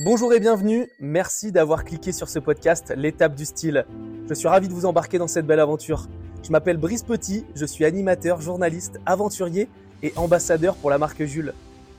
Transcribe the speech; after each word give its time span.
Bonjour 0.00 0.32
et 0.32 0.38
bienvenue, 0.38 0.88
merci 1.00 1.50
d'avoir 1.50 1.84
cliqué 1.84 2.12
sur 2.12 2.28
ce 2.28 2.38
podcast 2.38 2.94
L'étape 2.96 3.34
du 3.34 3.44
style. 3.44 3.84
Je 4.28 4.34
suis 4.34 4.46
ravi 4.46 4.68
de 4.68 4.72
vous 4.72 4.86
embarquer 4.86 5.18
dans 5.18 5.26
cette 5.26 5.44
belle 5.44 5.58
aventure. 5.58 6.06
Je 6.44 6.52
m'appelle 6.52 6.76
Brice 6.76 7.02
Petit, 7.02 7.44
je 7.56 7.66
suis 7.66 7.84
animateur, 7.84 8.40
journaliste, 8.40 9.00
aventurier 9.06 9.68
et 10.04 10.12
ambassadeur 10.14 10.76
pour 10.76 10.90
la 10.90 10.98
marque 10.98 11.24
Jules. 11.24 11.52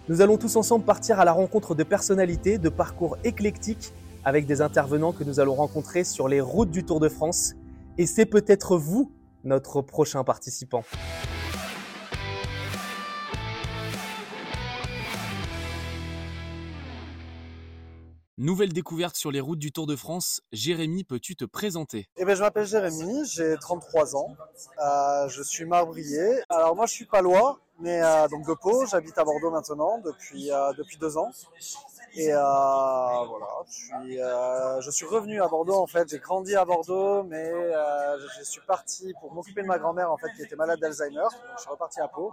Nous 0.07 0.21
allons 0.21 0.37
tous 0.37 0.55
ensemble 0.55 0.85
partir 0.85 1.19
à 1.19 1.25
la 1.25 1.33
rencontre 1.33 1.75
de 1.75 1.83
personnalités, 1.83 2.57
de 2.57 2.69
parcours 2.69 3.17
éclectiques, 3.25 3.91
avec 4.23 4.45
des 4.45 4.61
intervenants 4.61 5.11
que 5.11 5.25
nous 5.25 5.41
allons 5.41 5.55
rencontrer 5.55 6.05
sur 6.05 6.29
les 6.29 6.39
routes 6.39 6.71
du 6.71 6.85
Tour 6.85 7.01
de 7.01 7.09
France. 7.09 7.55
Et 7.97 8.05
c'est 8.05 8.25
peut-être 8.25 8.77
vous, 8.77 9.11
notre 9.43 9.81
prochain 9.81 10.23
participant. 10.23 10.85
Nouvelle 18.41 18.71
découverte 18.71 19.17
sur 19.17 19.31
les 19.31 19.41
routes 19.41 19.59
du 19.59 19.73
Tour 19.73 19.85
de 19.85 19.97
France. 19.97 20.39
Jérémy, 20.53 21.03
peux-tu 21.03 21.35
te 21.35 21.43
présenter? 21.43 22.07
Eh 22.15 22.23
bien, 22.23 22.35
Je 22.35 22.41
m'appelle 22.41 22.65
Jérémy, 22.65 23.25
j'ai 23.25 23.57
33 23.59 24.15
ans, 24.15 24.33
euh, 24.81 25.27
je 25.27 25.43
suis 25.43 25.65
marbrier. 25.65 26.41
Alors 26.47 26.73
moi 26.73 26.85
je 26.85 26.93
suis 26.93 27.03
palois, 27.03 27.59
mais 27.79 28.01
euh, 28.01 28.29
donc 28.29 28.47
de 28.47 28.53
Pau, 28.53 28.85
j'habite 28.85 29.17
à 29.17 29.25
Bordeaux 29.25 29.51
maintenant 29.51 29.97
depuis, 29.97 30.53
euh, 30.53 30.71
depuis 30.77 30.95
deux 30.95 31.17
ans. 31.17 31.29
Et 32.15 32.31
voilà, 32.31 33.49
je 33.67 34.89
suis, 34.89 35.05
revenu 35.05 35.41
à 35.41 35.49
Bordeaux 35.49 35.75
en 35.75 35.87
fait, 35.87 36.07
j'ai 36.09 36.19
grandi 36.19 36.55
à 36.55 36.63
Bordeaux, 36.63 37.23
mais 37.23 37.51
je 38.37 38.43
suis 38.45 38.61
parti 38.65 39.13
pour 39.19 39.33
m'occuper 39.33 39.63
de 39.63 39.67
ma 39.67 39.79
grand-mère 39.79 40.13
en 40.13 40.17
fait 40.17 40.31
qui 40.37 40.43
était 40.43 40.55
malade 40.55 40.79
d'Alzheimer. 40.79 41.27
Je 41.57 41.61
suis 41.63 41.69
reparti 41.69 41.99
à 41.99 42.07
Pau. 42.07 42.31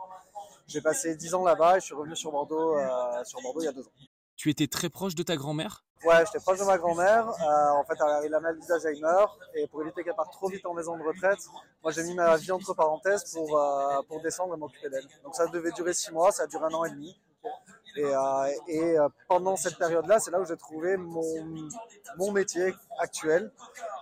J'ai 0.68 0.80
passé 0.80 1.16
10 1.16 1.34
ans 1.34 1.42
là-bas 1.42 1.78
et 1.78 1.80
je 1.80 1.86
suis 1.86 1.96
revenu 1.96 2.14
sur 2.14 2.30
Bordeaux, 2.30 2.76
sur 3.24 3.42
Bordeaux 3.42 3.62
il 3.62 3.64
y 3.64 3.68
a 3.68 3.72
deux 3.72 3.82
ans. 3.82 4.15
Tu 4.36 4.50
étais 4.50 4.66
très 4.66 4.90
proche 4.90 5.14
de 5.14 5.22
ta 5.22 5.36
grand-mère? 5.36 5.82
Ouais, 6.04 6.24
j'étais 6.26 6.40
proche 6.40 6.58
de 6.58 6.64
ma 6.64 6.76
grand-mère. 6.76 7.26
Euh, 7.28 7.70
en 7.70 7.84
fait, 7.84 7.94
elle 7.98 8.12
avait 8.12 8.28
la 8.28 8.38
maladie 8.38 8.66
d'Alzheimer 8.66 9.24
et 9.54 9.66
pour 9.66 9.82
éviter 9.82 10.04
qu'elle 10.04 10.14
parte 10.14 10.32
trop 10.32 10.48
vite 10.48 10.64
en 10.66 10.74
maison 10.74 10.96
de 10.96 11.02
retraite, 11.02 11.38
moi 11.82 11.90
j'ai 11.90 12.02
mis 12.02 12.14
ma 12.14 12.36
vie 12.36 12.52
entre 12.52 12.74
parenthèses 12.74 13.24
pour, 13.32 13.58
euh, 13.58 14.02
pour 14.06 14.20
descendre 14.20 14.54
et 14.54 14.58
m'occuper 14.58 14.90
d'elle. 14.90 15.06
Donc 15.24 15.34
ça 15.34 15.46
devait 15.46 15.72
durer 15.72 15.94
six 15.94 16.12
mois, 16.12 16.32
ça 16.32 16.42
a 16.42 16.46
duré 16.46 16.64
un 16.66 16.74
an 16.74 16.84
et 16.84 16.90
demi. 16.90 17.18
Et, 17.96 18.04
euh, 18.98 19.08
pendant 19.26 19.56
cette 19.56 19.78
période-là, 19.78 20.20
c'est 20.20 20.30
là 20.30 20.38
où 20.38 20.44
j'ai 20.44 20.56
trouvé 20.58 20.98
mon, 20.98 21.70
mon 22.18 22.30
métier 22.30 22.74
actuel. 22.98 23.50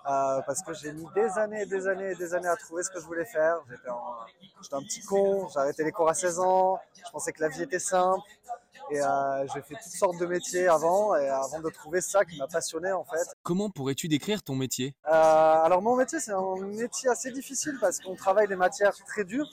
parce 0.05 0.62
que 0.62 0.75
j'ai 0.75 0.92
mis 0.92 1.06
des 1.14 1.39
années 1.39 1.62
et 1.62 1.67
des 1.67 1.86
années 1.86 2.11
et 2.11 2.17
des 2.17 2.34
années 2.34 2.48
à 2.48 2.56
trouver 2.56 2.83
ce 2.83 2.91
que 2.91 2.98
je 2.98 3.06
voulais 3.06 3.25
faire. 3.25 3.58
J'étais 3.70 4.75
un 4.75 4.83
petit 4.83 5.01
con, 5.03 5.47
j'ai 5.48 5.61
arrêté 5.61 5.84
les 5.84 5.92
cours 5.92 6.08
à 6.08 6.14
16 6.14 6.41
ans, 6.41 6.80
je 6.97 7.11
pensais 7.12 7.33
que 7.33 7.41
la 7.41 7.48
vie 7.48 7.62
était 7.62 7.78
simple. 7.78 8.20
Et 8.95 9.00
euh, 9.00 9.47
j'ai 9.53 9.61
fait 9.62 9.75
toutes 9.75 9.92
sortes 9.92 10.19
de 10.19 10.27
métiers 10.27 10.69
avant, 10.69 11.17
et 11.17 11.28
avant 11.28 11.59
de 11.61 11.69
trouver 11.69 12.00
ça 12.00 12.25
qui 12.25 12.39
m'a 12.39 12.47
passionné 12.47 12.92
en 12.92 13.05
fait. 13.05 13.27
Comment 13.42 13.69
pourrais-tu 13.69 14.06
décrire 14.06 14.41
ton 14.42 14.55
métier? 14.55 14.95
Euh, 15.06 15.11
Alors 15.11 15.83
mon 15.83 15.97
métier, 15.97 16.20
c'est 16.20 16.31
un 16.33 16.56
métier 16.61 17.09
assez 17.09 17.33
difficile 17.33 17.77
parce 17.81 17.98
qu'on 17.98 18.14
travaille 18.14 18.47
des 18.47 18.55
matières 18.55 18.95
très 19.05 19.25
dures, 19.25 19.51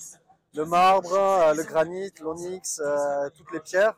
le 0.54 0.66
marbre, 0.66 1.14
euh, 1.14 1.56
le 1.56 1.64
granit, 1.64 2.12
l'onyx, 2.22 2.80
euh, 2.86 3.30
toutes 3.36 3.52
les 3.52 3.62
pierres. 3.62 3.96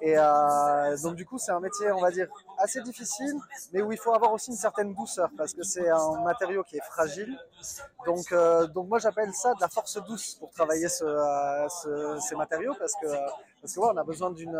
Et 0.00 0.16
euh, 0.16 0.96
donc 1.02 1.14
du 1.16 1.26
coup, 1.26 1.38
c'est 1.38 1.52
un 1.52 1.60
métier, 1.60 1.90
on 1.92 2.00
va 2.00 2.10
dire, 2.10 2.28
assez 2.58 2.80
difficile, 2.82 3.34
mais 3.72 3.82
où 3.82 3.92
il 3.92 3.98
faut 3.98 4.14
avoir 4.14 4.32
aussi 4.32 4.50
une 4.50 4.56
certaine 4.56 4.94
douceur 4.94 5.28
parce 5.36 5.52
que 5.52 5.62
c'est 5.62 5.88
un 5.88 6.22
matériau 6.22 6.62
qui 6.64 6.76
est 6.76 6.84
fragile. 6.84 7.38
Donc, 8.04 8.32
euh, 8.32 8.66
donc 8.68 8.88
moi, 8.88 8.98
j'appelle 8.98 9.32
ça 9.34 9.54
de 9.54 9.60
la 9.60 9.68
force 9.68 10.02
douce 10.04 10.34
pour 10.34 10.50
travailler 10.50 10.86
euh, 11.02 11.68
ce, 11.68 12.18
ces 12.20 12.36
matériaux 12.36 12.74
parce 12.78 12.94
que 13.00 13.06
parce 13.60 13.74
que 13.74 13.80
ouais, 13.80 13.88
on 13.92 13.96
a 13.96 14.04
besoin 14.04 14.30
d'une 14.30 14.58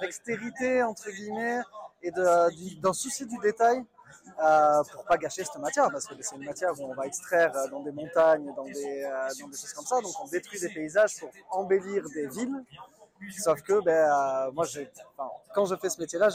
dextérité 0.00 0.82
entre 0.82 1.10
guillemets 1.10 1.60
et 2.02 2.10
d'un 2.10 2.92
souci 2.92 3.26
du 3.26 3.38
détail 3.38 3.84
euh, 4.42 4.82
pour 4.92 5.04
pas 5.04 5.16
gâcher 5.16 5.44
cette 5.44 5.60
matière, 5.60 5.90
parce 5.90 6.06
que 6.06 6.14
c'est 6.20 6.36
une 6.36 6.44
matière 6.44 6.72
où 6.78 6.84
on 6.84 6.94
va 6.94 7.06
extraire 7.06 7.52
dans 7.70 7.80
des 7.80 7.92
montagnes, 7.92 8.52
dans 8.54 8.64
des, 8.64 9.02
dans 9.40 9.48
des 9.48 9.56
choses 9.56 9.72
comme 9.74 9.86
ça, 9.86 10.00
donc 10.00 10.12
on 10.22 10.28
détruit 10.28 10.58
des 10.60 10.70
paysages 10.70 11.20
pour 11.20 11.30
embellir 11.50 12.04
des 12.10 12.26
villes. 12.28 12.64
Sauf 13.32 13.62
que 13.62 13.82
ben, 13.84 13.92
euh, 13.92 14.52
moi, 14.52 14.66
enfin, 14.66 15.30
quand 15.54 15.66
je 15.66 15.74
fais 15.76 15.90
ce 15.90 16.00
métier-là, 16.00 16.28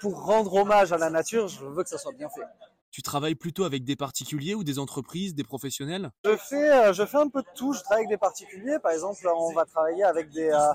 pour 0.00 0.24
rendre 0.24 0.54
hommage 0.54 0.92
à 0.92 0.98
la 0.98 1.10
nature, 1.10 1.48
je 1.48 1.64
veux 1.64 1.82
que 1.82 1.88
ça 1.88 1.98
soit 1.98 2.12
bien 2.12 2.28
fait. 2.28 2.42
Tu 2.90 3.02
travailles 3.02 3.34
plutôt 3.34 3.64
avec 3.64 3.84
des 3.84 3.96
particuliers 3.96 4.54
ou 4.54 4.64
des 4.64 4.78
entreprises, 4.78 5.34
des 5.34 5.44
professionnels? 5.44 6.10
Je 6.24 6.36
fais, 6.36 6.70
euh, 6.70 6.92
je 6.92 7.04
fais 7.04 7.18
un 7.18 7.28
peu 7.28 7.42
de 7.42 7.48
tout. 7.54 7.72
Je 7.72 7.80
travaille 7.80 8.04
avec 8.04 8.08
des 8.08 8.18
particuliers. 8.18 8.78
Par 8.82 8.92
exemple, 8.92 9.28
on 9.28 9.52
va 9.52 9.64
travailler 9.66 10.04
avec 10.04 10.30
des, 10.30 10.50
euh, 10.50 10.72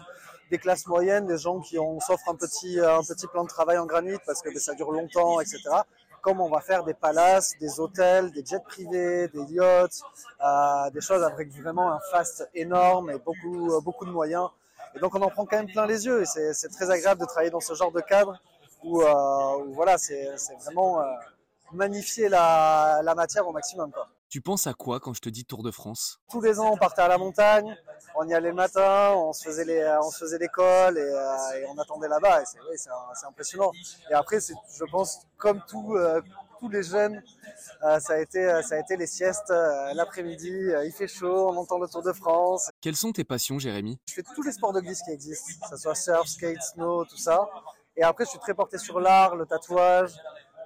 des 0.52 0.57
classes 0.57 0.85
moyennes, 0.85 1.25
des 1.25 1.38
gens 1.38 1.59
qui 1.59 1.75
s'offrent 1.75 2.29
un 2.29 2.35
petit, 2.35 2.79
un 2.79 3.02
petit 3.02 3.28
plan 3.28 3.44
de 3.44 3.50
travail 3.50 3.78
en 3.78 3.85
granit 3.85 4.18
parce 4.25 4.41
que 4.41 4.50
ben, 4.50 4.59
ça 4.59 4.73
dure 4.75 4.91
longtemps, 4.91 5.40
etc 5.41 5.84
comme 6.23 6.39
on 6.41 6.50
va 6.50 6.61
faire 6.61 6.84
des 6.84 6.95
palaces, 6.95 7.53
des 7.59 7.79
hôtels, 7.79 8.31
des 8.31 8.44
jets 8.44 8.61
privés, 8.61 9.28
des 9.28 9.44
yachts, 9.53 10.01
euh, 10.44 10.89
des 10.89 11.01
choses 11.01 11.22
avec 11.22 11.51
vraiment 11.51 11.91
un 11.91 12.00
fast 12.09 12.50
énorme 12.56 13.11
et 13.11 13.19
beaucoup, 13.19 13.81
beaucoup 13.81 14.06
de 14.06 14.11
moyens. 14.11 14.47
Et 14.95 15.00
donc 15.00 15.13
on 15.13 15.22
en 15.22 15.29
prend 15.29 15.45
quand 15.45 15.57
même 15.57 15.72
plein 15.72 15.85
les 15.85 16.06
yeux 16.06 16.22
et 16.22 16.25
c'est 16.25 16.69
très 16.69 16.89
agréable 16.89 17.22
de 17.22 17.25
travailler 17.25 17.51
dans 17.51 17.59
ce 17.59 17.73
genre 17.73 17.91
de 17.91 18.01
cadre 18.01 18.39
où, 18.84 19.01
euh, 19.01 19.66
où 19.66 19.73
voilà, 19.73 19.97
c'est 19.97 20.29
vraiment 20.63 21.01
euh, 21.01 21.06
magnifier 21.73 22.29
la, 22.29 23.01
la, 23.03 23.16
matière 23.16 23.47
au 23.47 23.51
maximum. 23.51 23.91
Quoi. 23.91 24.07
Tu 24.33 24.41
penses 24.41 24.66
à 24.66 24.73
quoi 24.73 24.99
quand 24.99 25.13
je 25.13 25.21
te 25.21 25.29
dis 25.29 25.45
Tour 25.45 25.61
de 25.61 25.69
France? 25.69 26.19
Tous 26.31 26.41
les 26.41 26.59
ans, 26.59 26.71
on 26.73 26.75
partait 26.75 27.03
à 27.03 27.07
la 27.07 27.19
montagne, 27.19 27.77
on 28.16 28.27
y 28.27 28.33
allait 28.33 28.49
le 28.49 28.55
matin, 28.55 29.13
on 29.16 29.31
se 29.31 29.44
faisait 29.44 29.63
les, 29.63 29.95
on 30.01 30.09
se 30.09 30.17
faisait 30.17 30.39
l'école 30.39 30.97
et, 30.97 31.01
euh, 31.01 31.59
et, 31.59 31.67
on 31.67 31.77
attendait 31.77 32.07
là-bas. 32.07 32.41
Et 32.41 32.45
c'est 32.45 32.57
oui, 32.61 32.75
c'est 32.75 33.27
impressionnant. 33.27 33.72
Et 34.09 34.13
après, 34.16 34.39
c'est, 34.39 34.55
je 34.75 34.85
pense, 34.85 35.19
comme 35.38 35.61
tout, 35.67 35.93
euh, 35.93 36.19
tous 36.59 36.67
les 36.67 36.81
jeunes, 36.81 37.22
euh, 37.83 37.99
ça 37.99 38.13
a 38.13 38.17
été, 38.17 38.59
ça 38.63 38.73
a 38.73 38.79
été 38.79 38.97
les 38.97 39.05
siestes 39.05 39.51
euh, 39.51 39.93
l'après-midi. 39.93 40.72
il 40.83 40.91
fait 40.91 41.07
chaud, 41.07 41.49
on 41.49 41.55
entend 41.55 41.77
le 41.77 41.88
Tour 41.88 42.01
de 42.01 42.11
France. 42.11 42.72
Quelles 42.81 42.97
sont 42.97 43.11
tes 43.11 43.23
passions, 43.23 43.59
Jérémy? 43.59 43.99
Je 44.09 44.16
fais 44.16 44.23
tous 44.23 44.41
les 44.41 44.53
sports 44.53 44.73
de 44.73 44.79
glisse 44.79 45.03
qui 45.03 45.11
existent, 45.11 45.63
que 45.63 45.75
ce 45.75 45.77
soit 45.79 45.93
surf, 45.93 46.27
skate, 46.27 46.59
snow, 46.73 47.05
tout 47.05 47.17
ça. 47.17 47.47
Et 47.95 48.01
après, 48.01 48.25
je 48.25 48.31
suis 48.31 48.39
très 48.39 48.55
porté 48.55 48.79
sur 48.79 48.99
l'art, 48.99 49.35
le 49.35 49.45
tatouage. 49.45 50.16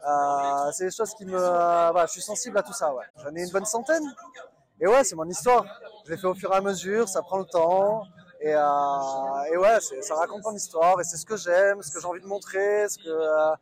Euh, 0.05 0.71
c'est 0.71 0.85
des 0.85 0.91
choses 0.91 1.13
qui 1.13 1.25
me. 1.25 1.37
Euh, 1.37 1.91
voilà, 1.91 2.05
je 2.05 2.11
suis 2.11 2.21
sensible 2.21 2.57
à 2.57 2.63
tout 2.63 2.73
ça, 2.73 2.93
ouais. 2.93 3.05
J'en 3.23 3.33
ai 3.35 3.43
une 3.43 3.51
bonne 3.51 3.65
centaine. 3.65 4.03
Et 4.79 4.87
ouais, 4.87 5.03
c'est 5.03 5.15
mon 5.15 5.27
histoire. 5.27 5.65
Je 6.05 6.11
l'ai 6.11 6.17
fait 6.17 6.27
au 6.27 6.35
fur 6.35 6.51
et 6.53 6.55
à 6.55 6.61
mesure, 6.61 7.09
ça 7.09 7.21
prend 7.21 7.39
le 7.39 7.45
temps. 7.45 8.03
Et, 8.41 8.53
euh, 8.53 9.51
et 9.51 9.57
ouais, 9.57 9.79
ça 10.01 10.15
raconte 10.15 10.43
mon 10.43 10.53
histoire. 10.53 10.99
Et 11.01 11.03
c'est 11.03 11.17
ce 11.17 11.25
que 11.25 11.35
j'aime, 11.35 11.81
ce 11.81 11.91
que 11.91 11.99
j'ai 11.99 12.05
envie 12.05 12.21
de 12.21 12.27
montrer, 12.27 12.87
ce 12.89 12.97
que. 12.97 13.09
Euh, 13.09 13.55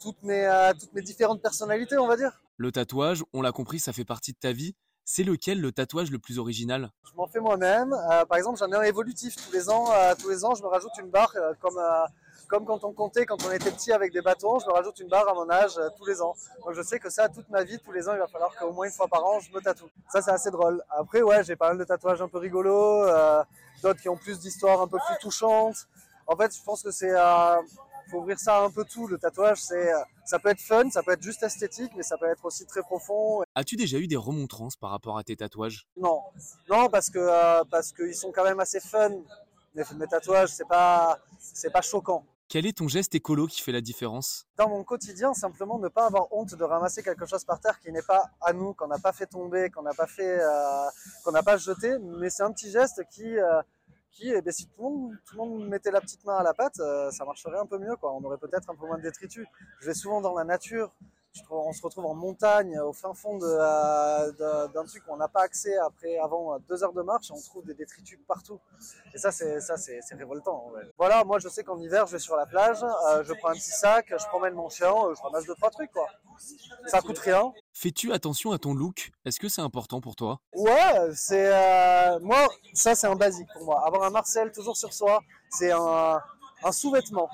toutes, 0.00 0.22
mes, 0.22 0.48
toutes 0.78 0.92
mes 0.92 1.02
différentes 1.02 1.42
personnalités, 1.42 1.98
on 1.98 2.06
va 2.06 2.16
dire. 2.16 2.30
Le 2.56 2.70
tatouage, 2.70 3.24
on 3.32 3.42
l'a 3.42 3.50
compris, 3.50 3.80
ça 3.80 3.92
fait 3.92 4.04
partie 4.04 4.32
de 4.32 4.38
ta 4.38 4.52
vie. 4.52 4.76
C'est 5.04 5.24
lequel 5.24 5.60
le 5.60 5.72
tatouage 5.72 6.12
le 6.12 6.20
plus 6.20 6.38
original? 6.38 6.90
Je 7.02 7.16
m'en 7.16 7.26
fais 7.26 7.40
moi-même. 7.40 7.92
Par 8.28 8.38
exemple, 8.38 8.60
j'en 8.60 8.70
ai 8.70 8.76
un 8.76 8.82
évolutif 8.82 9.34
tous 9.34 9.52
les 9.52 9.68
ans. 9.70 9.86
tous 10.20 10.28
les 10.28 10.44
ans, 10.44 10.54
je 10.54 10.62
me 10.62 10.68
rajoute 10.68 10.92
une 11.00 11.10
barre 11.10 11.34
comme 11.58 11.80
comme 12.48 12.64
quand 12.64 12.82
on 12.82 12.92
comptait 12.92 13.26
quand 13.26 13.44
on 13.46 13.52
était 13.52 13.70
petit 13.70 13.92
avec 13.92 14.12
des 14.12 14.22
bâtons, 14.22 14.58
je 14.58 14.66
me 14.66 14.72
rajoute 14.72 14.98
une 14.98 15.08
barre 15.08 15.28
à 15.28 15.34
mon 15.34 15.48
âge 15.50 15.78
euh, 15.78 15.88
tous 15.96 16.06
les 16.06 16.20
ans. 16.20 16.34
Donc 16.64 16.74
je 16.74 16.82
sais 16.82 16.98
que 16.98 17.10
ça, 17.10 17.28
toute 17.28 17.48
ma 17.50 17.62
vie, 17.62 17.78
tous 17.78 17.92
les 17.92 18.08
ans, 18.08 18.14
il 18.14 18.18
va 18.18 18.26
falloir 18.26 18.54
qu'au 18.56 18.72
moins 18.72 18.86
une 18.86 18.92
fois 18.92 19.06
par 19.06 19.24
an, 19.24 19.38
je 19.40 19.52
me 19.52 19.60
tatoue. 19.60 19.88
Ça, 20.10 20.22
c'est 20.22 20.32
assez 20.32 20.50
drôle. 20.50 20.82
Après, 20.90 21.22
ouais, 21.22 21.44
j'ai 21.44 21.56
pas 21.56 21.68
mal 21.68 21.78
de 21.78 21.84
tatouages 21.84 22.20
un 22.22 22.28
peu 22.28 22.38
rigolos, 22.38 23.04
euh, 23.04 23.44
d'autres 23.82 24.00
qui 24.00 24.08
ont 24.08 24.16
plus 24.16 24.40
d'histoires 24.40 24.80
un 24.80 24.88
peu 24.88 24.98
plus 25.06 25.16
touchantes. 25.20 25.86
En 26.26 26.36
fait, 26.36 26.56
je 26.56 26.62
pense 26.62 26.82
que 26.82 26.90
c'est... 26.90 27.12
Euh, 27.12 27.56
faut 28.10 28.20
ouvrir 28.20 28.38
ça 28.38 28.62
un 28.62 28.70
peu 28.70 28.84
tout. 28.84 29.06
Le 29.06 29.18
tatouage, 29.18 29.58
c'est, 29.60 29.92
ça 30.24 30.38
peut 30.38 30.48
être 30.48 30.60
fun, 30.60 30.88
ça 30.90 31.02
peut 31.02 31.12
être 31.12 31.22
juste 31.22 31.42
esthétique, 31.42 31.92
mais 31.96 32.02
ça 32.02 32.16
peut 32.16 32.26
être 32.26 32.44
aussi 32.44 32.64
très 32.66 32.80
profond. 32.80 33.42
As-tu 33.54 33.76
déjà 33.76 33.98
eu 33.98 34.06
des 34.06 34.16
remontrances 34.16 34.76
par 34.76 34.90
rapport 34.90 35.18
à 35.18 35.24
tes 35.24 35.36
tatouages? 35.36 35.86
Non, 35.96 36.22
non, 36.70 36.88
parce 36.88 37.10
que 37.10 37.18
euh, 37.18 37.64
parce 37.70 37.92
qu'ils 37.92 38.14
sont 38.14 38.32
quand 38.32 38.44
même 38.44 38.60
assez 38.60 38.80
fun. 38.80 39.10
Mais 39.74 39.84
mes 39.96 40.06
tatouages, 40.06 40.50
c'est 40.50 40.66
pas 40.66 41.18
c'est 41.38 41.70
pas 41.70 41.82
choquant. 41.82 42.24
Quel 42.50 42.64
est 42.64 42.78
ton 42.78 42.88
geste 42.88 43.14
écolo 43.14 43.46
qui 43.46 43.60
fait 43.60 43.72
la 43.72 43.82
différence? 43.82 44.46
Dans 44.56 44.70
mon 44.70 44.82
quotidien, 44.82 45.34
simplement 45.34 45.78
ne 45.78 45.88
pas 45.88 46.06
avoir 46.06 46.32
honte 46.32 46.54
de 46.54 46.64
ramasser 46.64 47.02
quelque 47.02 47.26
chose 47.26 47.44
par 47.44 47.60
terre 47.60 47.78
qui 47.78 47.92
n'est 47.92 48.00
pas 48.00 48.30
à 48.40 48.54
nous, 48.54 48.72
qu'on 48.72 48.86
n'a 48.86 48.98
pas 48.98 49.12
fait 49.12 49.26
tomber, 49.26 49.68
qu'on 49.68 49.82
n'a 49.82 49.92
pas 49.92 50.06
fait, 50.06 50.40
euh, 50.40 50.88
qu'on 51.22 51.32
n'a 51.32 51.42
pas 51.42 51.58
jeté, 51.58 51.98
mais 51.98 52.30
c'est 52.30 52.42
un 52.42 52.50
petit 52.50 52.70
geste 52.70 53.02
qui, 53.10 53.38
euh, 53.38 53.60
qui, 54.10 54.30
eh 54.30 54.40
bien, 54.40 54.50
si 54.50 54.66
tout 54.66 54.76
le, 54.78 54.82
monde, 54.82 55.18
tout 55.26 55.36
le 55.36 55.44
monde 55.44 55.68
mettait 55.68 55.90
la 55.90 56.00
petite 56.00 56.24
main 56.24 56.38
à 56.38 56.42
la 56.42 56.54
pâte, 56.54 56.80
euh, 56.80 57.10
ça 57.10 57.26
marcherait 57.26 57.58
un 57.58 57.66
peu 57.66 57.76
mieux. 57.76 57.94
On 58.00 58.24
aurait 58.24 58.38
peut-être 58.38 58.70
un 58.70 58.74
peu 58.74 58.86
moins 58.86 58.96
de 58.96 59.02
détritus. 59.02 59.46
Je 59.80 59.86
vais 59.86 59.94
souvent 59.94 60.22
dans 60.22 60.34
la 60.34 60.44
nature, 60.44 60.94
on 61.50 61.72
se 61.72 61.82
retrouve 61.82 62.06
en 62.06 62.14
montagne, 62.14 62.78
au 62.80 62.92
fin 62.92 63.14
fond 63.14 63.38
d'un 63.38 64.28
de, 64.28 64.86
truc 64.86 65.02
où 65.08 65.12
on 65.12 65.16
n'a 65.16 65.28
pas 65.28 65.42
accès 65.42 65.76
après, 65.78 66.18
avant 66.18 66.58
deux 66.68 66.82
heures 66.82 66.92
de 66.92 67.02
marche, 67.02 67.30
on 67.30 67.40
trouve 67.40 67.64
des 67.64 67.74
détritus 67.74 68.18
partout. 68.26 68.60
Et 69.14 69.18
ça, 69.18 69.32
c'est 69.32 69.60
ça, 69.60 69.76
c'est 69.76 70.00
révoltant. 70.14 70.72
Voilà, 70.96 71.24
moi, 71.24 71.38
je 71.38 71.48
sais 71.48 71.64
qu'en 71.64 71.78
hiver, 71.78 72.06
je 72.06 72.12
vais 72.12 72.18
sur 72.18 72.36
la 72.36 72.46
plage, 72.46 72.82
euh, 72.82 73.24
je 73.24 73.32
prends 73.34 73.48
un 73.48 73.54
petit 73.54 73.70
sac, 73.70 74.06
je 74.10 74.26
promène 74.26 74.54
mon 74.54 74.68
chien, 74.68 74.92
euh, 74.92 75.14
je 75.14 75.22
ramasse 75.22 75.46
deux 75.46 75.54
trois 75.54 75.70
trucs, 75.70 75.92
quoi. 75.92 76.08
Ça 76.86 77.00
coûte 77.00 77.18
rien. 77.18 77.52
Fais-tu 77.72 78.12
attention 78.12 78.52
à 78.52 78.58
ton 78.58 78.74
look? 78.74 79.10
Est-ce 79.24 79.40
que 79.40 79.48
c'est 79.48 79.60
important 79.60 80.00
pour 80.00 80.16
toi? 80.16 80.40
Ouais, 80.54 81.10
c'est 81.14 81.52
euh, 81.52 82.18
moi, 82.20 82.48
ça, 82.72 82.94
c'est 82.94 83.06
un 83.06 83.16
basique 83.16 83.48
pour 83.52 83.64
moi. 83.64 83.84
Avoir 83.86 84.04
un 84.04 84.10
Marcel 84.10 84.52
toujours 84.52 84.76
sur 84.76 84.92
soi, 84.92 85.20
c'est 85.50 85.72
un, 85.72 86.20
un 86.62 86.72
sous-vêtement. 86.72 87.28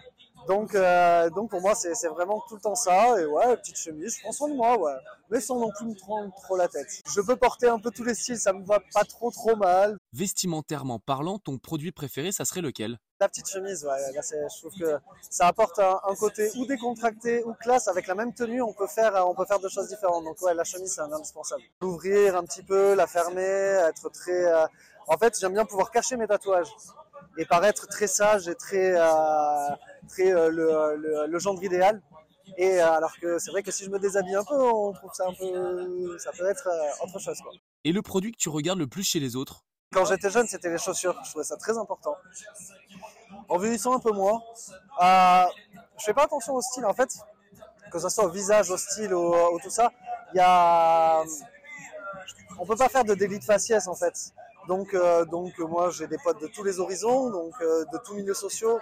Donc, 0.46 0.74
euh, 0.74 1.30
donc 1.30 1.50
pour 1.50 1.60
moi, 1.60 1.74
c'est 1.74 2.08
vraiment 2.08 2.42
tout 2.48 2.56
le 2.56 2.60
temps 2.60 2.74
ça. 2.74 3.20
Et 3.20 3.26
ouais, 3.26 3.56
petite 3.56 3.78
chemise, 3.78 4.16
je 4.16 4.22
prends 4.22 4.32
soin 4.32 4.48
de 4.48 4.54
moi, 4.54 4.78
ouais. 4.78 4.94
Mais 5.30 5.40
sans 5.40 5.58
non 5.58 5.70
plus 5.76 5.86
me 5.86 5.94
prendre 5.94 6.32
trop 6.42 6.56
la 6.56 6.68
tête. 6.68 7.02
Je 7.14 7.20
peux 7.20 7.36
porter 7.36 7.68
un 7.68 7.78
peu 7.78 7.90
tous 7.90 8.04
les 8.04 8.14
styles, 8.14 8.38
ça 8.38 8.52
me 8.52 8.64
va 8.64 8.80
pas 8.92 9.04
trop 9.04 9.30
trop 9.30 9.56
mal. 9.56 9.96
Vestimentairement 10.12 10.98
parlant, 10.98 11.38
ton 11.38 11.58
produit 11.58 11.92
préféré, 11.92 12.32
ça 12.32 12.44
serait 12.44 12.60
lequel? 12.60 12.98
La 13.20 13.28
petite 13.28 13.48
chemise, 13.48 13.84
ouais. 13.84 14.12
Là, 14.12 14.20
je 14.22 14.58
trouve 14.58 14.74
que 14.78 14.98
ça 15.30 15.46
apporte 15.46 15.78
un, 15.78 16.14
côté 16.18 16.50
ou 16.56 16.66
décontracté 16.66 17.42
ou 17.44 17.54
classe. 17.54 17.88
Avec 17.88 18.06
la 18.06 18.14
même 18.14 18.34
tenue, 18.34 18.60
on 18.60 18.72
peut 18.72 18.86
faire, 18.86 19.14
on 19.26 19.34
peut 19.34 19.46
faire 19.46 19.60
deux 19.60 19.68
choses 19.68 19.88
différentes. 19.88 20.24
Donc 20.24 20.40
ouais, 20.42 20.54
la 20.54 20.64
chemise, 20.64 20.92
c'est 20.92 21.00
un 21.00 21.12
indispensable. 21.12 21.62
L'ouvrir 21.80 22.36
un 22.36 22.44
petit 22.44 22.62
peu, 22.62 22.94
la 22.94 23.06
fermer, 23.06 23.42
être 23.42 24.10
très... 24.10 24.44
Euh, 24.44 24.66
en 25.06 25.16
fait, 25.16 25.38
j'aime 25.38 25.52
bien 25.52 25.64
pouvoir 25.64 25.90
cacher 25.90 26.16
mes 26.16 26.26
tatouages 26.26 26.74
et 27.38 27.44
paraître 27.44 27.86
très 27.86 28.06
sage 28.06 28.48
et 28.48 28.54
très... 28.54 28.94
Euh, 28.96 29.74
très 30.08 30.32
euh, 30.32 30.50
le, 30.50 31.26
le, 31.26 31.38
genre 31.38 31.62
idéal. 31.62 32.00
Et 32.56 32.80
euh, 32.80 32.92
alors 32.92 33.16
que 33.18 33.38
c'est 33.38 33.50
vrai 33.50 33.62
que 33.62 33.70
si 33.70 33.84
je 33.84 33.90
me 33.90 33.98
déshabille 33.98 34.34
un 34.34 34.44
peu, 34.44 34.54
on 34.54 34.92
trouve 34.92 35.10
ça 35.12 35.26
un 35.26 35.34
peu, 35.34 36.18
ça 36.18 36.30
peut 36.32 36.48
être 36.48 36.68
euh, 36.68 37.04
autre 37.04 37.18
chose. 37.18 37.38
Quoi. 37.40 37.52
Et 37.84 37.92
le 37.92 38.02
produit 38.02 38.32
que 38.32 38.36
tu 38.38 38.48
regardes 38.48 38.78
le 38.78 38.86
plus 38.86 39.02
chez 39.02 39.20
les 39.20 39.36
autres? 39.36 39.64
Quand 39.92 40.04
j'étais 40.04 40.30
jeune, 40.30 40.46
c'était 40.46 40.70
les 40.70 40.78
chaussures. 40.78 41.18
Je 41.24 41.30
trouvais 41.30 41.44
ça 41.44 41.56
très 41.56 41.78
important. 41.78 42.16
En 43.48 43.58
vieillissant 43.58 43.94
un 43.94 44.00
peu 44.00 44.12
moins, 44.12 44.42
euh, 45.02 45.44
je 45.98 46.04
fais 46.04 46.14
pas 46.14 46.24
attention 46.24 46.54
au 46.54 46.60
style 46.60 46.84
en 46.84 46.94
fait, 46.94 47.10
que 47.90 47.98
ce 47.98 48.08
soit 48.08 48.24
au 48.24 48.30
visage, 48.30 48.70
au 48.70 48.76
style, 48.76 49.14
au, 49.14 49.58
tout 49.62 49.70
ça. 49.70 49.90
Il 50.32 50.38
y 50.38 50.40
a, 50.40 51.22
on 52.58 52.66
peut 52.66 52.76
pas 52.76 52.88
faire 52.88 53.04
de 53.04 53.14
délit 53.14 53.38
de 53.38 53.44
faciès 53.44 53.86
en 53.86 53.94
fait. 53.94 54.33
Donc, 54.68 54.96
donc 55.30 55.58
moi 55.58 55.90
j'ai 55.90 56.06
des 56.06 56.18
potes 56.22 56.40
de 56.40 56.46
tous 56.46 56.62
les 56.62 56.80
horizons, 56.80 57.30
donc 57.30 57.52
de 57.60 57.98
tous 58.04 58.14
milieux 58.14 58.34
sociaux. 58.34 58.78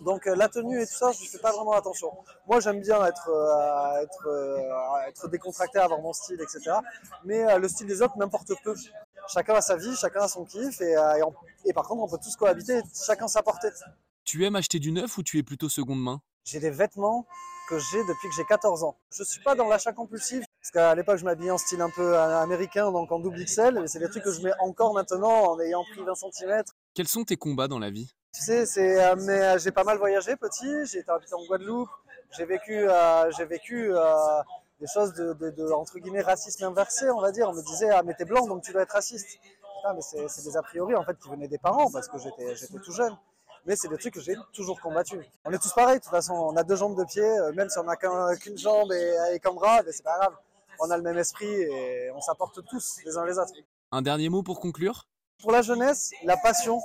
Donc 0.00 0.26
euh, 0.26 0.34
la 0.34 0.48
tenue 0.48 0.80
et 0.80 0.86
tout 0.86 0.94
ça, 0.94 1.12
je 1.12 1.22
ne 1.22 1.28
fais 1.28 1.38
pas 1.38 1.52
vraiment 1.52 1.72
attention. 1.72 2.10
Moi, 2.46 2.60
j'aime 2.60 2.80
bien 2.80 3.04
être, 3.06 3.28
euh, 3.28 4.02
être, 4.02 4.26
euh, 4.26 5.08
être 5.08 5.28
décontracté, 5.28 5.78
avoir 5.78 6.00
mon 6.00 6.12
style, 6.12 6.40
etc. 6.40 6.76
Mais 7.24 7.58
le 7.58 7.68
style 7.68 7.86
des 7.86 8.02
autres 8.02 8.16
m'importe 8.18 8.52
peu. 8.62 8.74
Chacun 9.28 9.54
a 9.54 9.60
sa 9.60 9.76
vie, 9.76 9.94
chacun 9.96 10.20
a 10.20 10.28
son 10.28 10.44
kiff, 10.44 10.80
et, 10.80 10.94
et, 11.64 11.72
par 11.72 11.88
contre, 11.88 12.02
on 12.02 12.08
peut 12.08 12.22
tous 12.22 12.36
cohabiter, 12.36 12.80
chacun 13.06 13.26
sa 13.26 13.42
portée. 13.42 13.70
Tu 14.24 14.44
aimes 14.44 14.56
acheter 14.56 14.78
du 14.78 14.92
neuf 14.92 15.18
ou 15.18 15.22
tu 15.22 15.38
es 15.38 15.42
plutôt 15.42 15.68
seconde 15.68 16.00
main? 16.00 16.20
J'ai 16.44 16.60
des 16.60 16.70
vêtements 16.70 17.26
que 17.68 17.78
j'ai 17.78 17.98
depuis 17.98 18.28
que 18.28 18.34
j'ai 18.36 18.44
14 18.44 18.84
ans. 18.84 18.96
Je 19.10 19.24
suis 19.24 19.42
pas 19.42 19.56
dans 19.56 19.66
l'achat 19.66 19.92
compulsif, 19.92 20.44
parce 20.66 20.84
qu'à 20.84 20.94
l'époque, 20.96 21.18
je 21.18 21.24
m'habillais 21.24 21.52
en 21.52 21.58
style 21.58 21.80
un 21.80 21.90
peu 21.90 22.16
américain, 22.16 22.90
donc 22.90 23.12
en 23.12 23.20
double 23.20 23.44
XL, 23.44 23.78
mais 23.80 23.86
c'est 23.86 24.00
des 24.00 24.10
trucs 24.10 24.24
que 24.24 24.32
je 24.32 24.40
mets 24.42 24.52
encore 24.58 24.94
maintenant 24.94 25.52
en 25.52 25.60
ayant 25.60 25.84
pris 25.92 26.02
20 26.02 26.12
cm. 26.32 26.64
Quels 26.92 27.06
sont 27.06 27.22
tes 27.22 27.36
combats 27.36 27.68
dans 27.68 27.78
la 27.78 27.90
vie? 27.90 28.12
Tu 28.34 28.42
sais, 28.42 28.66
c'est, 28.66 29.00
euh, 29.00 29.14
mais 29.16 29.40
euh, 29.40 29.58
j'ai 29.58 29.70
pas 29.70 29.84
mal 29.84 29.96
voyagé 29.98 30.34
petit. 30.34 30.86
J'ai 30.86 30.98
été 30.98 31.10
habité 31.10 31.34
en 31.34 31.46
Guadeloupe. 31.46 31.88
J'ai 32.36 32.46
vécu, 32.46 32.88
euh, 32.88 33.30
j'ai 33.30 33.44
vécu 33.44 33.92
des 34.80 34.86
choses 34.92 35.12
de, 35.14 35.34
de, 35.34 35.50
de, 35.50 35.70
entre 35.70 36.00
guillemets 36.00 36.22
racisme 36.22 36.64
inversé, 36.64 37.08
on 37.10 37.20
va 37.20 37.30
dire. 37.30 37.48
On 37.48 37.52
me 37.52 37.62
disait 37.62 37.90
ah 37.90 38.02
mais 38.02 38.14
t'es 38.14 38.24
blanc 38.24 38.44
donc 38.48 38.64
tu 38.64 38.72
dois 38.72 38.82
être 38.82 38.90
raciste. 38.90 39.38
Putain, 39.76 39.94
mais 39.94 40.02
c'est, 40.02 40.28
c'est 40.28 40.42
des 40.42 40.56
a 40.56 40.62
priori 40.62 40.96
en 40.96 41.04
fait 41.04 41.16
qui 41.16 41.28
venaient 41.28 41.46
des 41.46 41.58
parents 41.58 41.92
parce 41.92 42.08
que 42.08 42.18
j'étais 42.18 42.56
j'étais 42.56 42.80
tout 42.80 42.92
jeune. 42.92 43.16
Mais 43.66 43.76
c'est 43.76 43.88
des 43.88 43.98
trucs 43.98 44.14
que 44.14 44.20
j'ai 44.20 44.34
toujours 44.52 44.80
combattu. 44.80 45.24
On 45.44 45.52
est 45.52 45.58
tous 45.58 45.72
pareils 45.72 45.98
de 45.98 46.02
toute 46.02 46.10
façon. 46.10 46.34
On 46.34 46.56
a 46.56 46.64
deux 46.64 46.76
jambes 46.76 46.98
de 46.98 47.04
pied, 47.04 47.28
même 47.54 47.68
si 47.68 47.78
on 47.78 47.86
a 47.86 47.96
qu'une 48.36 48.58
jambe 48.58 48.90
et, 48.90 49.16
et 49.32 49.38
qu'un 49.38 49.52
bras, 49.52 49.82
mais 49.84 49.92
c'est 49.92 50.02
pas 50.02 50.18
grave. 50.18 50.34
On 50.80 50.90
a 50.90 50.96
le 50.96 51.02
même 51.02 51.18
esprit 51.18 51.46
et 51.46 52.10
on 52.14 52.20
s'apporte 52.20 52.64
tous 52.66 53.00
les 53.04 53.16
uns 53.16 53.24
les 53.24 53.38
autres. 53.38 53.52
Un 53.92 54.02
dernier 54.02 54.28
mot 54.28 54.42
pour 54.42 54.60
conclure? 54.60 55.06
Pour 55.40 55.52
la 55.52 55.62
jeunesse, 55.62 56.12
la 56.24 56.36
passion, 56.36 56.80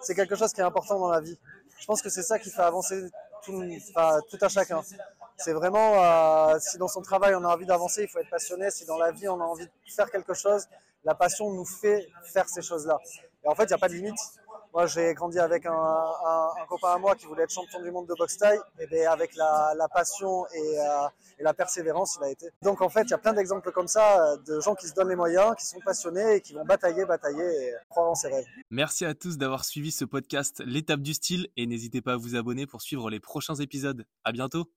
c'est 0.00 0.14
quelque 0.14 0.36
chose 0.36 0.52
qui 0.52 0.60
est 0.60 0.64
important 0.64 0.98
dans 0.98 1.10
la 1.10 1.20
vie. 1.20 1.38
Je 1.78 1.86
pense 1.86 2.00
que 2.02 2.08
c'est 2.08 2.22
ça 2.22 2.38
qui 2.38 2.50
fait 2.50 2.62
avancer 2.62 3.02
tout, 3.44 3.62
tout 4.30 4.38
à 4.40 4.48
chacun. 4.48 4.82
C'est 5.36 5.52
vraiment, 5.52 6.02
euh, 6.02 6.58
si 6.60 6.78
dans 6.78 6.88
son 6.88 7.02
travail 7.02 7.34
on 7.34 7.44
a 7.44 7.48
envie 7.48 7.66
d'avancer, 7.66 8.02
il 8.04 8.08
faut 8.08 8.18
être 8.18 8.30
passionné. 8.30 8.70
Si 8.70 8.86
dans 8.86 8.96
la 8.96 9.12
vie 9.12 9.28
on 9.28 9.40
a 9.40 9.44
envie 9.44 9.66
de 9.66 9.70
faire 9.94 10.10
quelque 10.10 10.34
chose, 10.34 10.66
la 11.04 11.14
passion 11.14 11.50
nous 11.50 11.64
fait 11.64 12.08
faire 12.24 12.48
ces 12.48 12.62
choses-là. 12.62 12.98
Et 13.44 13.48
en 13.48 13.54
fait, 13.54 13.64
il 13.64 13.68
n'y 13.68 13.74
a 13.74 13.78
pas 13.78 13.88
de 13.88 13.94
limite. 13.94 14.18
Moi, 14.76 14.84
j'ai 14.88 15.14
grandi 15.14 15.38
avec 15.38 15.64
un, 15.64 16.66
copain 16.68 16.92
à 16.96 16.98
moi 16.98 17.14
qui 17.14 17.24
voulait 17.24 17.44
être 17.44 17.50
champion 17.50 17.82
du 17.82 17.90
monde 17.90 18.06
de 18.08 18.14
boxe 18.14 18.36
taille. 18.36 18.58
Et 18.78 18.86
bien, 18.86 19.10
avec 19.10 19.34
la, 19.34 19.72
la 19.74 19.88
passion 19.88 20.46
et, 20.48 20.78
euh, 20.78 21.08
et, 21.38 21.42
la 21.42 21.54
persévérance, 21.54 22.18
il 22.20 22.24
a 22.24 22.30
été. 22.30 22.48
Donc, 22.60 22.82
en 22.82 22.90
fait, 22.90 23.04
il 23.04 23.10
y 23.10 23.14
a 23.14 23.18
plein 23.18 23.32
d'exemples 23.32 23.72
comme 23.72 23.88
ça 23.88 24.22
euh, 24.22 24.36
de 24.46 24.60
gens 24.60 24.74
qui 24.74 24.86
se 24.86 24.92
donnent 24.92 25.08
les 25.08 25.16
moyens, 25.16 25.54
qui 25.58 25.64
sont 25.64 25.80
passionnés 25.80 26.34
et 26.34 26.40
qui 26.42 26.52
vont 26.52 26.66
batailler, 26.66 27.06
batailler 27.06 27.42
et 27.42 27.72
croire 27.88 28.10
en 28.10 28.14
ses 28.14 28.28
rêves. 28.28 28.44
Merci 28.68 29.06
à 29.06 29.14
tous 29.14 29.38
d'avoir 29.38 29.64
suivi 29.64 29.90
ce 29.90 30.04
podcast 30.04 30.62
L'étape 30.66 31.00
du 31.00 31.14
style 31.14 31.48
et 31.56 31.66
n'hésitez 31.66 32.02
pas 32.02 32.12
à 32.12 32.16
vous 32.18 32.36
abonner 32.36 32.66
pour 32.66 32.82
suivre 32.82 33.08
les 33.08 33.18
prochains 33.18 33.54
épisodes. 33.54 34.04
À 34.24 34.32
bientôt. 34.32 34.70